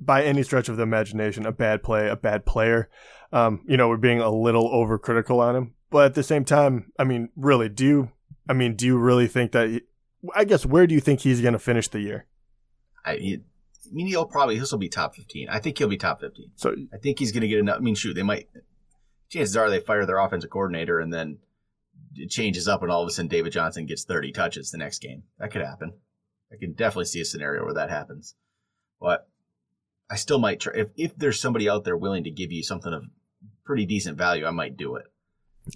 by 0.00 0.24
any 0.24 0.42
stretch 0.42 0.68
of 0.68 0.76
the 0.76 0.82
imagination 0.82 1.46
a 1.46 1.52
bad 1.52 1.82
play, 1.82 2.08
a 2.08 2.16
bad 2.16 2.46
player. 2.46 2.88
Um, 3.32 3.62
you 3.66 3.76
know, 3.76 3.88
we're 3.88 3.96
being 3.96 4.20
a 4.20 4.30
little 4.30 4.70
overcritical 4.70 5.38
on 5.40 5.56
him, 5.56 5.74
but 5.90 6.06
at 6.06 6.14
the 6.14 6.22
same 6.22 6.44
time, 6.44 6.92
I 6.98 7.04
mean, 7.04 7.30
really, 7.36 7.68
do 7.68 7.84
you? 7.84 8.10
I 8.48 8.52
mean, 8.52 8.76
do 8.76 8.86
you 8.86 8.98
really 8.98 9.26
think 9.26 9.52
that? 9.52 9.68
He, 9.68 9.82
I 10.34 10.44
guess 10.44 10.64
where 10.64 10.86
do 10.86 10.94
you 10.94 11.00
think 11.00 11.20
he's 11.20 11.40
going 11.40 11.52
to 11.52 11.58
finish 11.58 11.88
the 11.88 12.00
year? 12.00 12.26
I, 13.04 13.16
he, 13.16 13.34
I 13.34 13.92
mean, 13.92 14.06
he'll 14.06 14.26
probably 14.26 14.56
he'll 14.56 14.78
be 14.78 14.88
top 14.88 15.16
15. 15.16 15.48
I 15.48 15.58
think 15.58 15.78
he'll 15.78 15.88
be 15.88 15.96
top 15.96 16.20
15. 16.20 16.52
So 16.56 16.74
I 16.92 16.96
think 16.98 17.18
he's 17.18 17.32
going 17.32 17.42
to 17.42 17.48
get 17.48 17.58
enough. 17.58 17.76
I 17.76 17.80
mean, 17.80 17.94
shoot, 17.94 18.14
they 18.14 18.22
might. 18.22 18.48
Chances 19.28 19.56
are 19.56 19.68
they 19.68 19.80
fire 19.80 20.06
their 20.06 20.18
offensive 20.18 20.50
coordinator 20.50 21.00
and 21.00 21.12
then 21.12 21.38
it 22.14 22.30
changes 22.30 22.68
up, 22.68 22.82
and 22.82 22.90
all 22.90 23.02
of 23.02 23.08
a 23.08 23.10
sudden 23.10 23.28
David 23.28 23.52
Johnson 23.52 23.86
gets 23.86 24.04
30 24.04 24.32
touches 24.32 24.70
the 24.70 24.78
next 24.78 25.00
game. 25.00 25.24
That 25.38 25.50
could 25.50 25.62
happen. 25.62 25.94
I 26.52 26.56
can 26.56 26.72
definitely 26.72 27.06
see 27.06 27.20
a 27.20 27.24
scenario 27.24 27.64
where 27.64 27.74
that 27.74 27.90
happens. 27.90 28.34
But 29.00 29.28
I 30.10 30.16
still 30.16 30.38
might 30.38 30.60
try. 30.60 30.72
If, 30.76 30.88
if 30.96 31.16
there's 31.16 31.40
somebody 31.40 31.68
out 31.68 31.84
there 31.84 31.96
willing 31.96 32.24
to 32.24 32.30
give 32.30 32.52
you 32.52 32.62
something 32.62 32.92
of 32.92 33.04
pretty 33.64 33.86
decent 33.86 34.16
value, 34.16 34.46
I 34.46 34.50
might 34.50 34.76
do 34.76 34.96
it. 34.96 35.06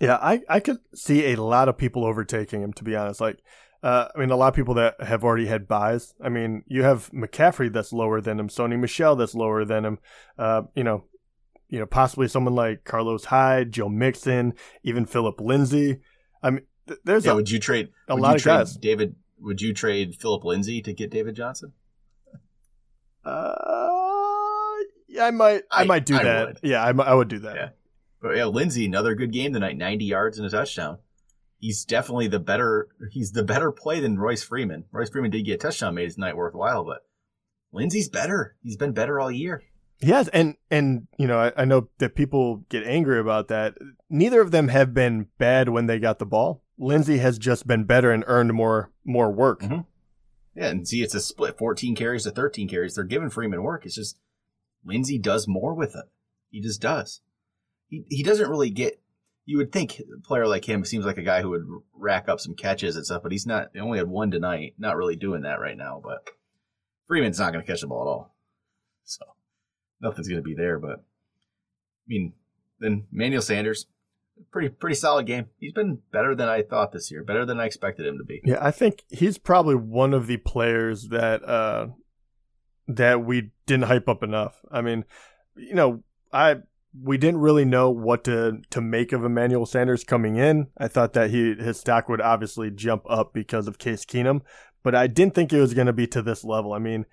Yeah, 0.00 0.18
I, 0.22 0.40
I 0.48 0.60
could 0.60 0.78
see 0.94 1.32
a 1.32 1.42
lot 1.42 1.68
of 1.68 1.76
people 1.76 2.04
overtaking 2.04 2.62
him, 2.62 2.72
to 2.74 2.84
be 2.84 2.94
honest. 2.94 3.20
Like, 3.20 3.38
uh, 3.82 4.06
I 4.14 4.18
mean, 4.20 4.30
a 4.30 4.36
lot 4.36 4.48
of 4.48 4.54
people 4.54 4.74
that 4.74 5.00
have 5.00 5.24
already 5.24 5.46
had 5.46 5.66
buys. 5.66 6.14
I 6.22 6.28
mean, 6.28 6.62
you 6.66 6.84
have 6.84 7.10
McCaffrey 7.10 7.72
that's 7.72 7.92
lower 7.92 8.20
than 8.20 8.38
him, 8.38 8.48
Sony 8.48 8.78
Michel 8.78 9.16
that's 9.16 9.34
lower 9.34 9.64
than 9.64 9.84
him. 9.84 9.98
Uh, 10.38 10.62
you 10.76 10.84
know, 10.84 11.04
you 11.68 11.78
know, 11.78 11.86
possibly 11.86 12.28
someone 12.28 12.54
like 12.54 12.84
Carlos 12.84 13.24
Hyde, 13.24 13.72
Joe 13.72 13.88
Mixon, 13.88 14.54
even 14.84 15.06
Philip 15.06 15.40
Lindsay. 15.40 16.00
I 16.42 16.50
mean, 16.50 16.66
th- 16.86 17.00
there's 17.04 17.24
Yeah, 17.24 17.32
a, 17.32 17.36
would 17.36 17.50
you 17.50 17.58
trade 17.58 17.88
a 18.08 18.14
lot 18.14 18.36
of 18.36 18.42
trade 18.42 18.52
guys. 18.54 18.76
David, 18.76 19.16
would 19.40 19.60
you 19.60 19.72
trade 19.74 20.16
Philip 20.20 20.44
Lindsay 20.44 20.80
to 20.82 20.92
get 20.92 21.10
David 21.10 21.34
Johnson? 21.36 21.72
uh, 23.24 23.88
yeah, 25.08 25.26
I 25.26 25.30
might, 25.30 25.62
I, 25.70 25.82
I- 25.82 25.84
might 25.84 26.06
do 26.06 26.16
I 26.16 26.22
that. 26.24 26.46
would. 26.46 26.58
Yeah, 26.62 26.82
I, 26.84 26.90
I 26.90 27.14
would 27.14 27.28
do 27.28 27.38
that. 27.40 27.56
Yeah. 27.56 27.68
But 28.22 28.36
yeah, 28.36 28.44
Lindsay, 28.46 28.84
another 28.84 29.14
good 29.14 29.32
game 29.32 29.52
tonight, 29.54 29.76
90 29.78 30.04
yards 30.04 30.38
and 30.38 30.46
a 30.46 30.50
touchdown. 30.50 30.98
He's 31.58 31.84
definitely 31.84 32.28
the 32.28 32.38
better. 32.38 32.88
He's 33.10 33.32
the 33.32 33.42
better 33.42 33.70
play 33.72 34.00
than 34.00 34.18
Royce 34.18 34.42
Freeman. 34.42 34.84
Royce 34.92 35.10
Freeman 35.10 35.30
did 35.30 35.44
get 35.44 35.54
a 35.54 35.58
touchdown, 35.58 35.94
made 35.94 36.04
his 36.04 36.16
night 36.18 36.36
worthwhile, 36.36 36.84
but 36.84 37.02
Lindsay's 37.72 38.08
better. 38.08 38.56
He's 38.62 38.76
been 38.76 38.92
better 38.92 39.20
all 39.20 39.30
year. 39.30 39.62
Yes, 40.00 40.28
and 40.28 40.54
and 40.70 41.06
you 41.18 41.26
know 41.26 41.38
I, 41.38 41.52
I 41.58 41.64
know 41.66 41.88
that 41.98 42.14
people 42.14 42.64
get 42.70 42.86
angry 42.86 43.18
about 43.20 43.48
that. 43.48 43.74
Neither 44.08 44.40
of 44.40 44.50
them 44.52 44.68
have 44.68 44.94
been 44.94 45.26
bad 45.36 45.68
when 45.68 45.84
they 45.86 45.98
got 45.98 46.18
the 46.18 46.24
ball. 46.24 46.62
Lindsay 46.80 47.18
has 47.18 47.38
just 47.38 47.66
been 47.66 47.84
better 47.84 48.10
and 48.10 48.24
earned 48.26 48.54
more 48.54 48.90
more 49.04 49.30
work. 49.30 49.60
Mhm. 49.60 49.86
Yeah, 50.56 50.68
and 50.68 50.88
see, 50.88 51.02
it's 51.02 51.14
a 51.14 51.20
split 51.20 51.58
14 51.58 51.94
carries 51.94 52.24
to 52.24 52.30
13 52.30 52.68
carries. 52.68 52.94
They're 52.94 53.04
giving 53.04 53.30
Freeman 53.30 53.62
work. 53.62 53.84
It's 53.86 53.94
just 53.94 54.18
Lindsay 54.84 55.18
does 55.18 55.46
more 55.46 55.74
with 55.74 55.94
it. 55.94 56.06
He 56.50 56.60
just 56.60 56.80
does. 56.80 57.20
He, 57.88 58.04
he 58.08 58.22
doesn't 58.22 58.48
really 58.48 58.70
get. 58.70 59.00
You 59.44 59.58
would 59.58 59.72
think 59.72 60.00
a 60.00 60.20
player 60.22 60.46
like 60.46 60.68
him 60.68 60.84
seems 60.84 61.04
like 61.04 61.18
a 61.18 61.22
guy 61.22 61.42
who 61.42 61.50
would 61.50 61.66
rack 61.92 62.28
up 62.28 62.40
some 62.40 62.54
catches 62.54 62.96
and 62.96 63.04
stuff, 63.04 63.22
but 63.22 63.32
he's 63.32 63.46
not. 63.46 63.70
He 63.74 63.80
only 63.80 63.98
had 63.98 64.08
one 64.08 64.30
tonight. 64.30 64.74
Not 64.78 64.96
really 64.96 65.16
doing 65.16 65.42
that 65.42 65.60
right 65.60 65.76
now. 65.76 66.00
But 66.02 66.30
Freeman's 67.06 67.38
not 67.38 67.52
going 67.52 67.64
to 67.64 67.70
catch 67.70 67.80
the 67.82 67.86
ball 67.88 68.02
at 68.02 68.10
all. 68.10 68.36
So 69.04 69.24
nothing's 70.00 70.28
going 70.28 70.42
to 70.42 70.48
be 70.48 70.54
there. 70.54 70.78
But 70.78 70.98
I 71.00 72.06
mean, 72.06 72.32
then 72.78 73.06
Manuel 73.12 73.42
Sanders, 73.42 73.86
pretty 74.50 74.68
pretty 74.68 74.96
solid 74.96 75.26
game. 75.26 75.46
He's 75.58 75.72
been 75.72 75.98
better 76.12 76.34
than 76.34 76.48
I 76.48 76.62
thought 76.62 76.92
this 76.92 77.10
year. 77.10 77.22
Better 77.24 77.44
than 77.44 77.60
I 77.60 77.66
expected 77.66 78.06
him 78.06 78.18
to 78.18 78.24
be. 78.24 78.40
Yeah, 78.44 78.58
I 78.60 78.70
think 78.70 79.04
he's 79.08 79.38
probably 79.38 79.74
one 79.74 80.14
of 80.14 80.26
the 80.26 80.38
players 80.38 81.08
that 81.08 81.44
uh 81.44 81.88
that 82.88 83.24
we 83.24 83.50
didn't 83.66 83.84
hype 83.84 84.08
up 84.08 84.22
enough. 84.22 84.60
I 84.70 84.80
mean, 84.80 85.04
you 85.56 85.74
know, 85.74 86.02
I 86.32 86.56
we 86.98 87.18
didn't 87.18 87.40
really 87.40 87.64
know 87.64 87.90
what 87.90 88.24
to 88.24 88.60
to 88.70 88.80
make 88.80 89.12
of 89.12 89.24
Emmanuel 89.24 89.66
Sanders 89.66 90.04
coming 90.04 90.36
in. 90.36 90.68
I 90.76 90.88
thought 90.88 91.12
that 91.12 91.30
he 91.30 91.54
his 91.54 91.78
stock 91.78 92.08
would 92.08 92.20
obviously 92.20 92.70
jump 92.70 93.04
up 93.08 93.32
because 93.32 93.68
of 93.68 93.78
Case 93.78 94.04
Keenum, 94.04 94.42
but 94.82 94.94
I 94.94 95.06
didn't 95.06 95.34
think 95.34 95.52
it 95.52 95.60
was 95.60 95.74
going 95.74 95.86
to 95.86 95.92
be 95.92 96.06
to 96.08 96.22
this 96.22 96.44
level. 96.44 96.72
I 96.72 96.78
mean, 96.78 97.06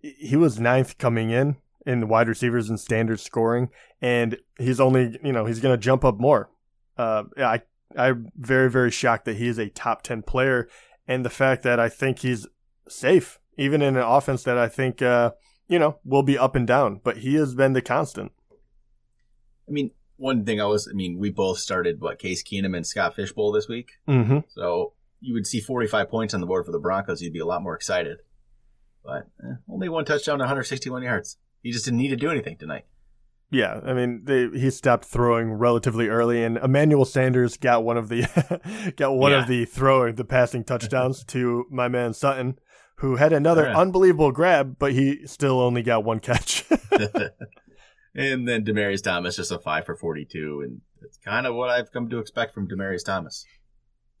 he 0.00 0.36
was 0.36 0.60
ninth 0.60 0.98
coming 0.98 1.30
in 1.30 1.56
in 1.86 2.08
wide 2.08 2.28
receivers 2.28 2.68
and 2.70 2.78
standard 2.78 3.20
scoring, 3.20 3.70
and 4.00 4.38
he's 4.58 4.80
only 4.80 5.18
you 5.22 5.32
know 5.32 5.46
he's 5.46 5.60
going 5.60 5.74
to 5.76 5.82
jump 5.82 6.04
up 6.04 6.18
more. 6.18 6.50
Uh, 6.96 7.24
I 7.38 7.62
I'm 7.96 8.30
very 8.36 8.70
very 8.70 8.90
shocked 8.90 9.24
that 9.26 9.36
he 9.36 9.48
is 9.48 9.58
a 9.58 9.68
top 9.68 10.02
ten 10.02 10.22
player, 10.22 10.68
and 11.06 11.24
the 11.24 11.30
fact 11.30 11.62
that 11.62 11.78
I 11.78 11.88
think 11.88 12.20
he's 12.20 12.46
safe 12.88 13.38
even 13.56 13.82
in 13.82 13.96
an 13.96 14.02
offense 14.02 14.42
that 14.44 14.58
I 14.58 14.68
think 14.68 15.02
uh, 15.02 15.32
you 15.68 15.78
know 15.78 15.98
will 16.04 16.22
be 16.22 16.38
up 16.38 16.54
and 16.54 16.66
down, 16.66 17.00
but 17.02 17.18
he 17.18 17.34
has 17.34 17.54
been 17.54 17.72
the 17.72 17.82
constant. 17.82 18.32
I 19.68 19.72
mean, 19.72 19.92
one 20.16 20.44
thing 20.44 20.60
I 20.60 20.66
was, 20.66 20.88
I 20.90 20.94
mean, 20.94 21.18
we 21.18 21.30
both 21.30 21.58
started 21.58 22.00
what 22.00 22.18
Case 22.18 22.42
Keenum 22.42 22.76
and 22.76 22.86
Scott 22.86 23.16
Fishbowl 23.16 23.52
this 23.52 23.68
week, 23.68 23.92
mm-hmm. 24.08 24.40
so 24.48 24.92
you 25.20 25.32
would 25.32 25.46
see 25.46 25.60
45 25.60 26.10
points 26.10 26.34
on 26.34 26.40
the 26.40 26.46
board 26.46 26.66
for 26.66 26.72
the 26.72 26.78
Broncos, 26.78 27.22
you'd 27.22 27.32
be 27.32 27.38
a 27.38 27.46
lot 27.46 27.62
more 27.62 27.74
excited. 27.74 28.18
But 29.02 29.26
eh, 29.42 29.54
only 29.68 29.88
one 29.88 30.04
touchdown, 30.04 30.38
161 30.38 31.02
yards. 31.02 31.38
He 31.62 31.72
just 31.72 31.86
didn't 31.86 31.98
need 31.98 32.08
to 32.08 32.16
do 32.16 32.30
anything 32.30 32.58
tonight. 32.58 32.84
Yeah, 33.54 33.80
I 33.84 33.92
mean, 33.92 34.22
they, 34.24 34.48
he 34.48 34.68
stopped 34.70 35.04
throwing 35.04 35.52
relatively 35.52 36.08
early, 36.08 36.42
and 36.42 36.56
Emmanuel 36.56 37.04
Sanders 37.04 37.56
got 37.56 37.84
one 37.84 37.96
of 37.96 38.08
the 38.08 38.92
got 38.96 39.14
one 39.14 39.30
yeah. 39.30 39.42
of 39.42 39.46
the 39.46 39.64
throwing 39.64 40.16
the 40.16 40.24
passing 40.24 40.64
touchdowns 40.64 41.22
to 41.26 41.64
my 41.70 41.86
man 41.86 42.14
Sutton, 42.14 42.58
who 42.96 43.14
had 43.14 43.32
another 43.32 43.62
right. 43.62 43.76
unbelievable 43.76 44.32
grab, 44.32 44.76
but 44.80 44.92
he 44.92 45.24
still 45.28 45.60
only 45.60 45.82
got 45.82 46.02
one 46.02 46.18
catch. 46.18 46.64
and 48.14 48.48
then 48.48 48.64
Demaryius 48.64 49.04
Thomas 49.04 49.36
just 49.36 49.52
a 49.52 49.58
five 49.60 49.86
for 49.86 49.94
forty-two, 49.94 50.62
and 50.64 50.80
it's 51.02 51.18
kind 51.18 51.46
of 51.46 51.54
what 51.54 51.70
I've 51.70 51.92
come 51.92 52.10
to 52.10 52.18
expect 52.18 52.54
from 52.54 52.66
Demaryius 52.66 53.04
Thomas. 53.04 53.46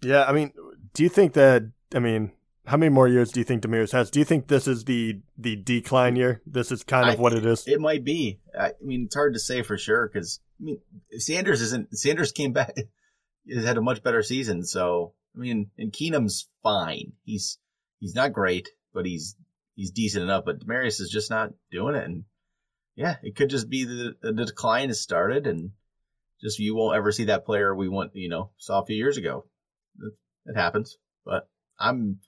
Yeah, 0.00 0.24
I 0.26 0.32
mean, 0.32 0.52
do 0.92 1.02
you 1.02 1.08
think 1.08 1.32
that? 1.32 1.64
I 1.92 1.98
mean, 1.98 2.30
how 2.66 2.76
many 2.76 2.90
more 2.90 3.08
years 3.08 3.30
do 3.30 3.40
you 3.40 3.44
think 3.44 3.62
Demaryius 3.62 3.92
has? 3.92 4.10
Do 4.10 4.18
you 4.18 4.24
think 4.24 4.48
this 4.48 4.66
is 4.66 4.84
the 4.84 5.20
the 5.36 5.56
decline 5.56 6.16
year? 6.16 6.40
This 6.46 6.72
is 6.72 6.82
kind 6.82 7.08
of 7.08 7.18
I, 7.18 7.22
what 7.22 7.34
it 7.34 7.44
is. 7.44 7.66
It 7.66 7.80
might 7.80 8.04
be. 8.04 8.40
I 8.58 8.72
mean, 8.80 9.04
it's 9.06 9.14
hard 9.14 9.34
to 9.34 9.40
say 9.40 9.62
for 9.62 9.76
sure 9.76 10.08
because 10.08 10.40
I 10.60 10.64
mean, 10.64 10.80
Sanders 11.18 11.60
isn't. 11.60 11.96
Sanders 11.96 12.32
came 12.32 12.52
back. 12.52 12.74
Has 13.54 13.66
had 13.66 13.76
a 13.76 13.82
much 13.82 14.02
better 14.02 14.22
season. 14.22 14.64
So 14.64 15.12
I 15.36 15.40
mean, 15.40 15.70
and 15.76 15.92
Keenum's 15.92 16.48
fine. 16.62 17.12
He's 17.24 17.58
he's 18.00 18.14
not 18.14 18.32
great, 18.32 18.70
but 18.94 19.04
he's 19.04 19.36
he's 19.74 19.90
decent 19.90 20.24
enough. 20.24 20.44
But 20.46 20.60
Demaryius 20.60 21.00
is 21.00 21.10
just 21.10 21.30
not 21.30 21.50
doing 21.70 21.94
it, 21.94 22.04
and 22.04 22.24
yeah, 22.96 23.16
it 23.22 23.36
could 23.36 23.50
just 23.50 23.68
be 23.68 23.84
the, 23.84 24.14
the 24.22 24.32
decline 24.32 24.88
has 24.88 25.02
started, 25.02 25.46
and 25.46 25.72
just 26.40 26.58
you 26.58 26.74
won't 26.74 26.96
ever 26.96 27.12
see 27.12 27.24
that 27.24 27.44
player 27.44 27.74
we 27.74 27.90
want 27.90 28.12
you 28.14 28.30
know 28.30 28.50
saw 28.56 28.80
a 28.80 28.86
few 28.86 28.96
years 28.96 29.18
ago. 29.18 29.44
It, 30.00 30.14
it 30.46 30.56
happens, 30.56 30.96
but 31.26 31.46
I'm 31.78 32.20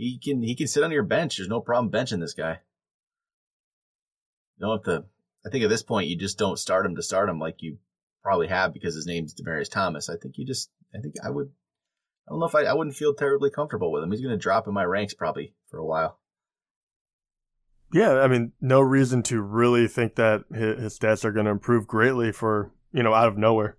he 0.00 0.18
can 0.18 0.42
he 0.42 0.54
can 0.54 0.66
sit 0.66 0.82
on 0.82 0.90
your 0.90 1.02
bench. 1.02 1.36
There's 1.36 1.48
no 1.48 1.60
problem 1.60 1.92
benching 1.92 2.20
this 2.20 2.32
guy. 2.32 2.60
You 4.56 4.66
don't 4.66 4.78
have 4.78 4.84
to. 4.84 5.04
I 5.46 5.50
think 5.50 5.62
at 5.62 5.70
this 5.70 5.82
point 5.82 6.08
you 6.08 6.16
just 6.16 6.38
don't 6.38 6.58
start 6.58 6.86
him 6.86 6.96
to 6.96 7.02
start 7.02 7.28
him 7.28 7.38
like 7.38 7.56
you 7.58 7.76
probably 8.22 8.48
have 8.48 8.72
because 8.72 8.94
his 8.94 9.06
name's 9.06 9.34
Demaryius 9.34 9.70
Thomas. 9.70 10.08
I 10.08 10.16
think 10.16 10.38
you 10.38 10.46
just. 10.46 10.70
I 10.94 11.00
think 11.00 11.16
I 11.22 11.28
would. 11.28 11.50
I 12.26 12.32
don't 12.32 12.40
know 12.40 12.46
if 12.46 12.54
I. 12.54 12.62
I 12.62 12.72
wouldn't 12.72 12.96
feel 12.96 13.14
terribly 13.14 13.50
comfortable 13.50 13.92
with 13.92 14.02
him. 14.02 14.10
He's 14.10 14.22
going 14.22 14.32
to 14.32 14.38
drop 14.38 14.66
in 14.66 14.72
my 14.72 14.84
ranks 14.84 15.12
probably 15.12 15.54
for 15.70 15.76
a 15.76 15.84
while. 15.84 16.18
Yeah, 17.92 18.20
I 18.20 18.28
mean, 18.28 18.52
no 18.60 18.80
reason 18.80 19.22
to 19.24 19.42
really 19.42 19.88
think 19.88 20.14
that 20.14 20.44
his, 20.54 20.96
stats 20.98 21.24
are 21.24 21.32
going 21.32 21.46
to 21.46 21.50
improve 21.50 21.86
greatly 21.86 22.32
for 22.32 22.72
you 22.92 23.02
know 23.02 23.12
out 23.12 23.28
of 23.28 23.36
nowhere. 23.36 23.76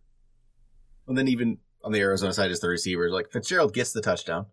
And 1.08 1.18
then 1.18 1.28
even 1.28 1.58
on 1.84 1.92
the 1.92 2.00
Arizona 2.00 2.32
side, 2.32 2.52
is 2.52 2.60
the 2.60 2.70
receivers 2.70 3.12
like 3.12 3.32
Fitzgerald 3.32 3.74
gets 3.74 3.92
the 3.92 4.02
touchdown 4.02 4.46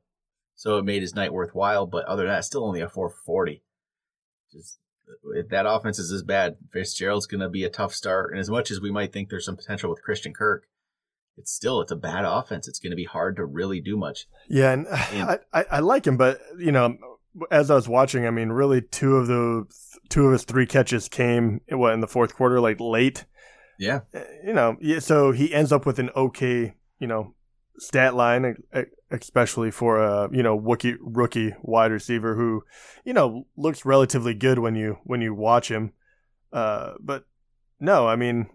so 0.58 0.76
it 0.76 0.84
made 0.84 1.02
his 1.02 1.14
night 1.14 1.32
worthwhile. 1.32 1.86
But 1.86 2.04
other 2.06 2.24
than 2.24 2.32
that, 2.32 2.44
still 2.44 2.64
only 2.64 2.80
a 2.80 2.88
440. 2.88 3.62
Just 4.52 4.80
if 5.34 5.48
that 5.50 5.66
offense 5.66 5.98
is 5.98 6.12
as 6.12 6.24
bad, 6.24 6.56
Fitzgerald's 6.72 7.26
going 7.26 7.40
to 7.40 7.48
be 7.48 7.64
a 7.64 7.70
tough 7.70 7.94
start. 7.94 8.32
And 8.32 8.40
as 8.40 8.50
much 8.50 8.70
as 8.70 8.80
we 8.80 8.90
might 8.90 9.12
think 9.12 9.30
there's 9.30 9.46
some 9.46 9.56
potential 9.56 9.88
with 9.88 10.02
Christian 10.02 10.34
Kirk, 10.34 10.66
it's 11.36 11.52
still 11.52 11.80
it's 11.80 11.92
a 11.92 11.96
bad 11.96 12.24
offense. 12.24 12.66
It's 12.66 12.80
going 12.80 12.90
to 12.90 12.96
be 12.96 13.04
hard 13.04 13.36
to 13.36 13.44
really 13.44 13.80
do 13.80 13.96
much. 13.96 14.26
Yeah, 14.48 14.72
and, 14.72 14.86
and 15.12 15.38
I, 15.52 15.64
I 15.70 15.78
like 15.78 16.06
him, 16.06 16.16
but 16.16 16.40
you 16.58 16.72
know, 16.72 16.98
as 17.52 17.70
I 17.70 17.76
was 17.76 17.88
watching, 17.88 18.26
I 18.26 18.30
mean, 18.30 18.48
really 18.48 18.82
two 18.82 19.16
of 19.16 19.28
the 19.28 19.66
two 20.08 20.26
of 20.26 20.32
his 20.32 20.44
three 20.44 20.66
catches 20.66 21.08
came 21.08 21.60
what 21.70 21.94
in 21.94 22.00
the 22.00 22.08
fourth 22.08 22.34
quarter, 22.34 22.60
like 22.60 22.80
late. 22.80 23.24
Yeah, 23.78 24.00
eh, 24.12 24.24
you 24.44 24.52
know, 24.52 24.76
yeah. 24.80 24.98
So 24.98 25.30
he 25.30 25.54
ends 25.54 25.70
up 25.70 25.86
with 25.86 26.00
an 26.00 26.10
okay, 26.16 26.74
you 26.98 27.06
know, 27.06 27.34
stat 27.78 28.16
line, 28.16 28.44
eh, 28.44 28.80
eh, 28.80 28.84
especially 29.10 29.70
for 29.70 29.98
a 30.02 30.28
you 30.32 30.42
know 30.42 30.56
rookie 30.56 30.96
rookie 31.00 31.54
wide 31.62 31.90
receiver 31.90 32.34
who 32.34 32.64
you 33.04 33.12
know 33.12 33.46
looks 33.56 33.84
relatively 33.84 34.34
good 34.34 34.58
when 34.58 34.74
you 34.74 34.98
when 35.04 35.20
you 35.20 35.34
watch 35.34 35.70
him. 35.70 35.92
Uh, 36.52 36.94
but 37.00 37.24
no, 37.80 38.06
I 38.06 38.16
mean 38.16 38.48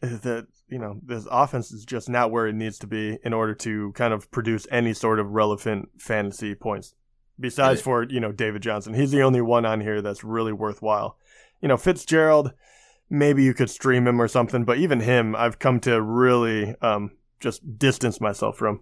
the 0.00 0.46
you 0.68 0.78
know 0.78 1.00
this 1.02 1.26
offense 1.30 1.72
is 1.72 1.84
just 1.84 2.08
not 2.08 2.30
where 2.30 2.46
it 2.46 2.54
needs 2.54 2.78
to 2.78 2.86
be 2.86 3.18
in 3.24 3.32
order 3.32 3.54
to 3.54 3.92
kind 3.92 4.12
of 4.12 4.30
produce 4.30 4.66
any 4.70 4.92
sort 4.92 5.18
of 5.18 5.30
relevant 5.30 5.88
fantasy 5.98 6.54
points. 6.54 6.94
Besides 7.38 7.80
for 7.80 8.02
you 8.04 8.20
know 8.20 8.32
David 8.32 8.62
Johnson, 8.62 8.94
he's 8.94 9.10
the 9.10 9.22
only 9.22 9.40
one 9.40 9.66
on 9.66 9.80
here 9.80 10.00
that's 10.00 10.24
really 10.24 10.52
worthwhile. 10.52 11.18
You 11.60 11.68
know 11.68 11.76
Fitzgerald, 11.76 12.52
maybe 13.10 13.42
you 13.42 13.54
could 13.54 13.70
stream 13.70 14.06
him 14.06 14.20
or 14.20 14.28
something, 14.28 14.64
but 14.64 14.78
even 14.78 15.00
him, 15.00 15.36
I've 15.36 15.58
come 15.58 15.80
to 15.80 16.00
really 16.00 16.74
um, 16.80 17.12
just 17.40 17.78
distance 17.78 18.20
myself 18.20 18.56
from. 18.56 18.80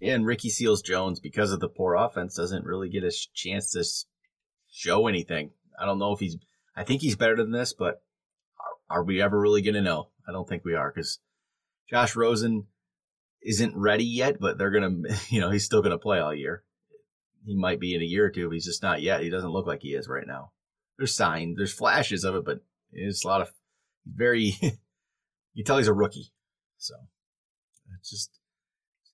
And 0.00 0.26
Ricky 0.26 0.50
Seals 0.50 0.82
Jones, 0.82 1.20
because 1.20 1.52
of 1.52 1.60
the 1.60 1.68
poor 1.68 1.94
offense, 1.94 2.36
doesn't 2.36 2.64
really 2.64 2.88
get 2.88 3.04
a 3.04 3.12
chance 3.34 3.72
to 3.72 3.84
show 4.70 5.06
anything. 5.06 5.50
I 5.80 5.86
don't 5.86 5.98
know 5.98 6.12
if 6.12 6.20
he's. 6.20 6.36
I 6.76 6.84
think 6.84 7.02
he's 7.02 7.16
better 7.16 7.36
than 7.36 7.50
this, 7.50 7.72
but 7.72 8.02
are, 8.90 8.98
are 8.98 9.04
we 9.04 9.20
ever 9.20 9.38
really 9.40 9.62
going 9.62 9.74
to 9.74 9.82
know? 9.82 10.10
I 10.28 10.32
don't 10.32 10.48
think 10.48 10.64
we 10.64 10.74
are 10.74 10.92
because 10.94 11.18
Josh 11.90 12.14
Rosen 12.14 12.66
isn't 13.42 13.76
ready 13.76 14.04
yet, 14.04 14.38
but 14.40 14.58
they're 14.58 14.70
going 14.70 15.04
to, 15.08 15.16
you 15.28 15.40
know, 15.40 15.50
he's 15.50 15.64
still 15.64 15.82
going 15.82 15.92
to 15.92 15.98
play 15.98 16.20
all 16.20 16.34
year. 16.34 16.62
He 17.44 17.56
might 17.56 17.80
be 17.80 17.94
in 17.94 18.02
a 18.02 18.04
year 18.04 18.26
or 18.26 18.30
two, 18.30 18.48
but 18.48 18.54
he's 18.54 18.66
just 18.66 18.82
not 18.82 19.02
yet. 19.02 19.22
He 19.22 19.30
doesn't 19.30 19.50
look 19.50 19.66
like 19.66 19.82
he 19.82 19.90
is 19.90 20.08
right 20.08 20.26
now. 20.26 20.52
There's 20.98 21.14
signs, 21.14 21.56
there's 21.56 21.72
flashes 21.72 22.24
of 22.24 22.34
it, 22.34 22.44
but 22.44 22.60
it's 22.92 23.24
a 23.24 23.28
lot 23.28 23.40
of 23.40 23.50
very, 24.06 24.56
you 25.54 25.64
tell 25.64 25.78
he's 25.78 25.88
a 25.88 25.92
rookie. 25.92 26.32
So 26.76 26.94
it's 27.98 28.10
just 28.10 28.37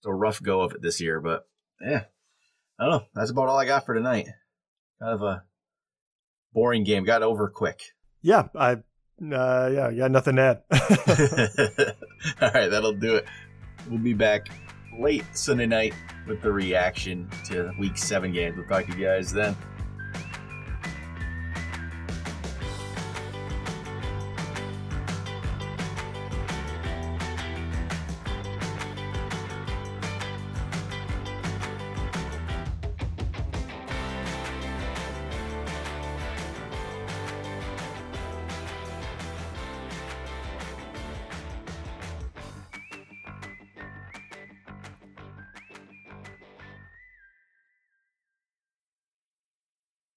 a 0.05 0.15
rough 0.15 0.43
go 0.43 0.61
of 0.61 0.73
it 0.73 0.83
this 0.83 1.01
year, 1.01 1.21
but 1.21 1.47
yeah, 1.81 2.05
I 2.79 2.85
don't 2.85 2.91
know. 2.91 3.05
That's 3.15 3.31
about 3.31 3.49
all 3.49 3.59
I 3.59 3.65
got 3.65 3.87
for 3.87 3.95
tonight. 3.95 4.29
Kind 5.01 5.13
of 5.13 5.23
a 5.23 5.45
boring 6.53 6.85
game. 6.85 7.05
Got 7.05 7.23
over 7.23 7.49
quick. 7.49 7.83
Yeah, 8.23 8.49
I 8.55 8.79
uh, 9.23 9.71
yeah, 9.73 9.93
got 9.93 10.11
nothing 10.11 10.37
to 10.37 10.43
add. 10.43 10.63
all 12.41 12.51
right, 12.51 12.69
that'll 12.69 12.93
do 12.93 13.17
it. 13.17 13.27
We'll 13.89 13.99
be 13.99 14.15
back 14.15 14.49
late 14.99 15.25
Sunday 15.33 15.67
night 15.67 15.95
with 16.27 16.43
the 16.43 16.53
reaction 16.53 17.29
to 17.47 17.73
week 17.79 17.99
seven 17.99 18.33
games. 18.33 18.57
We'll 18.57 18.67
talk 18.67 18.87
to 18.87 18.97
you 18.97 19.05
guys 19.05 19.33
then. 19.33 19.57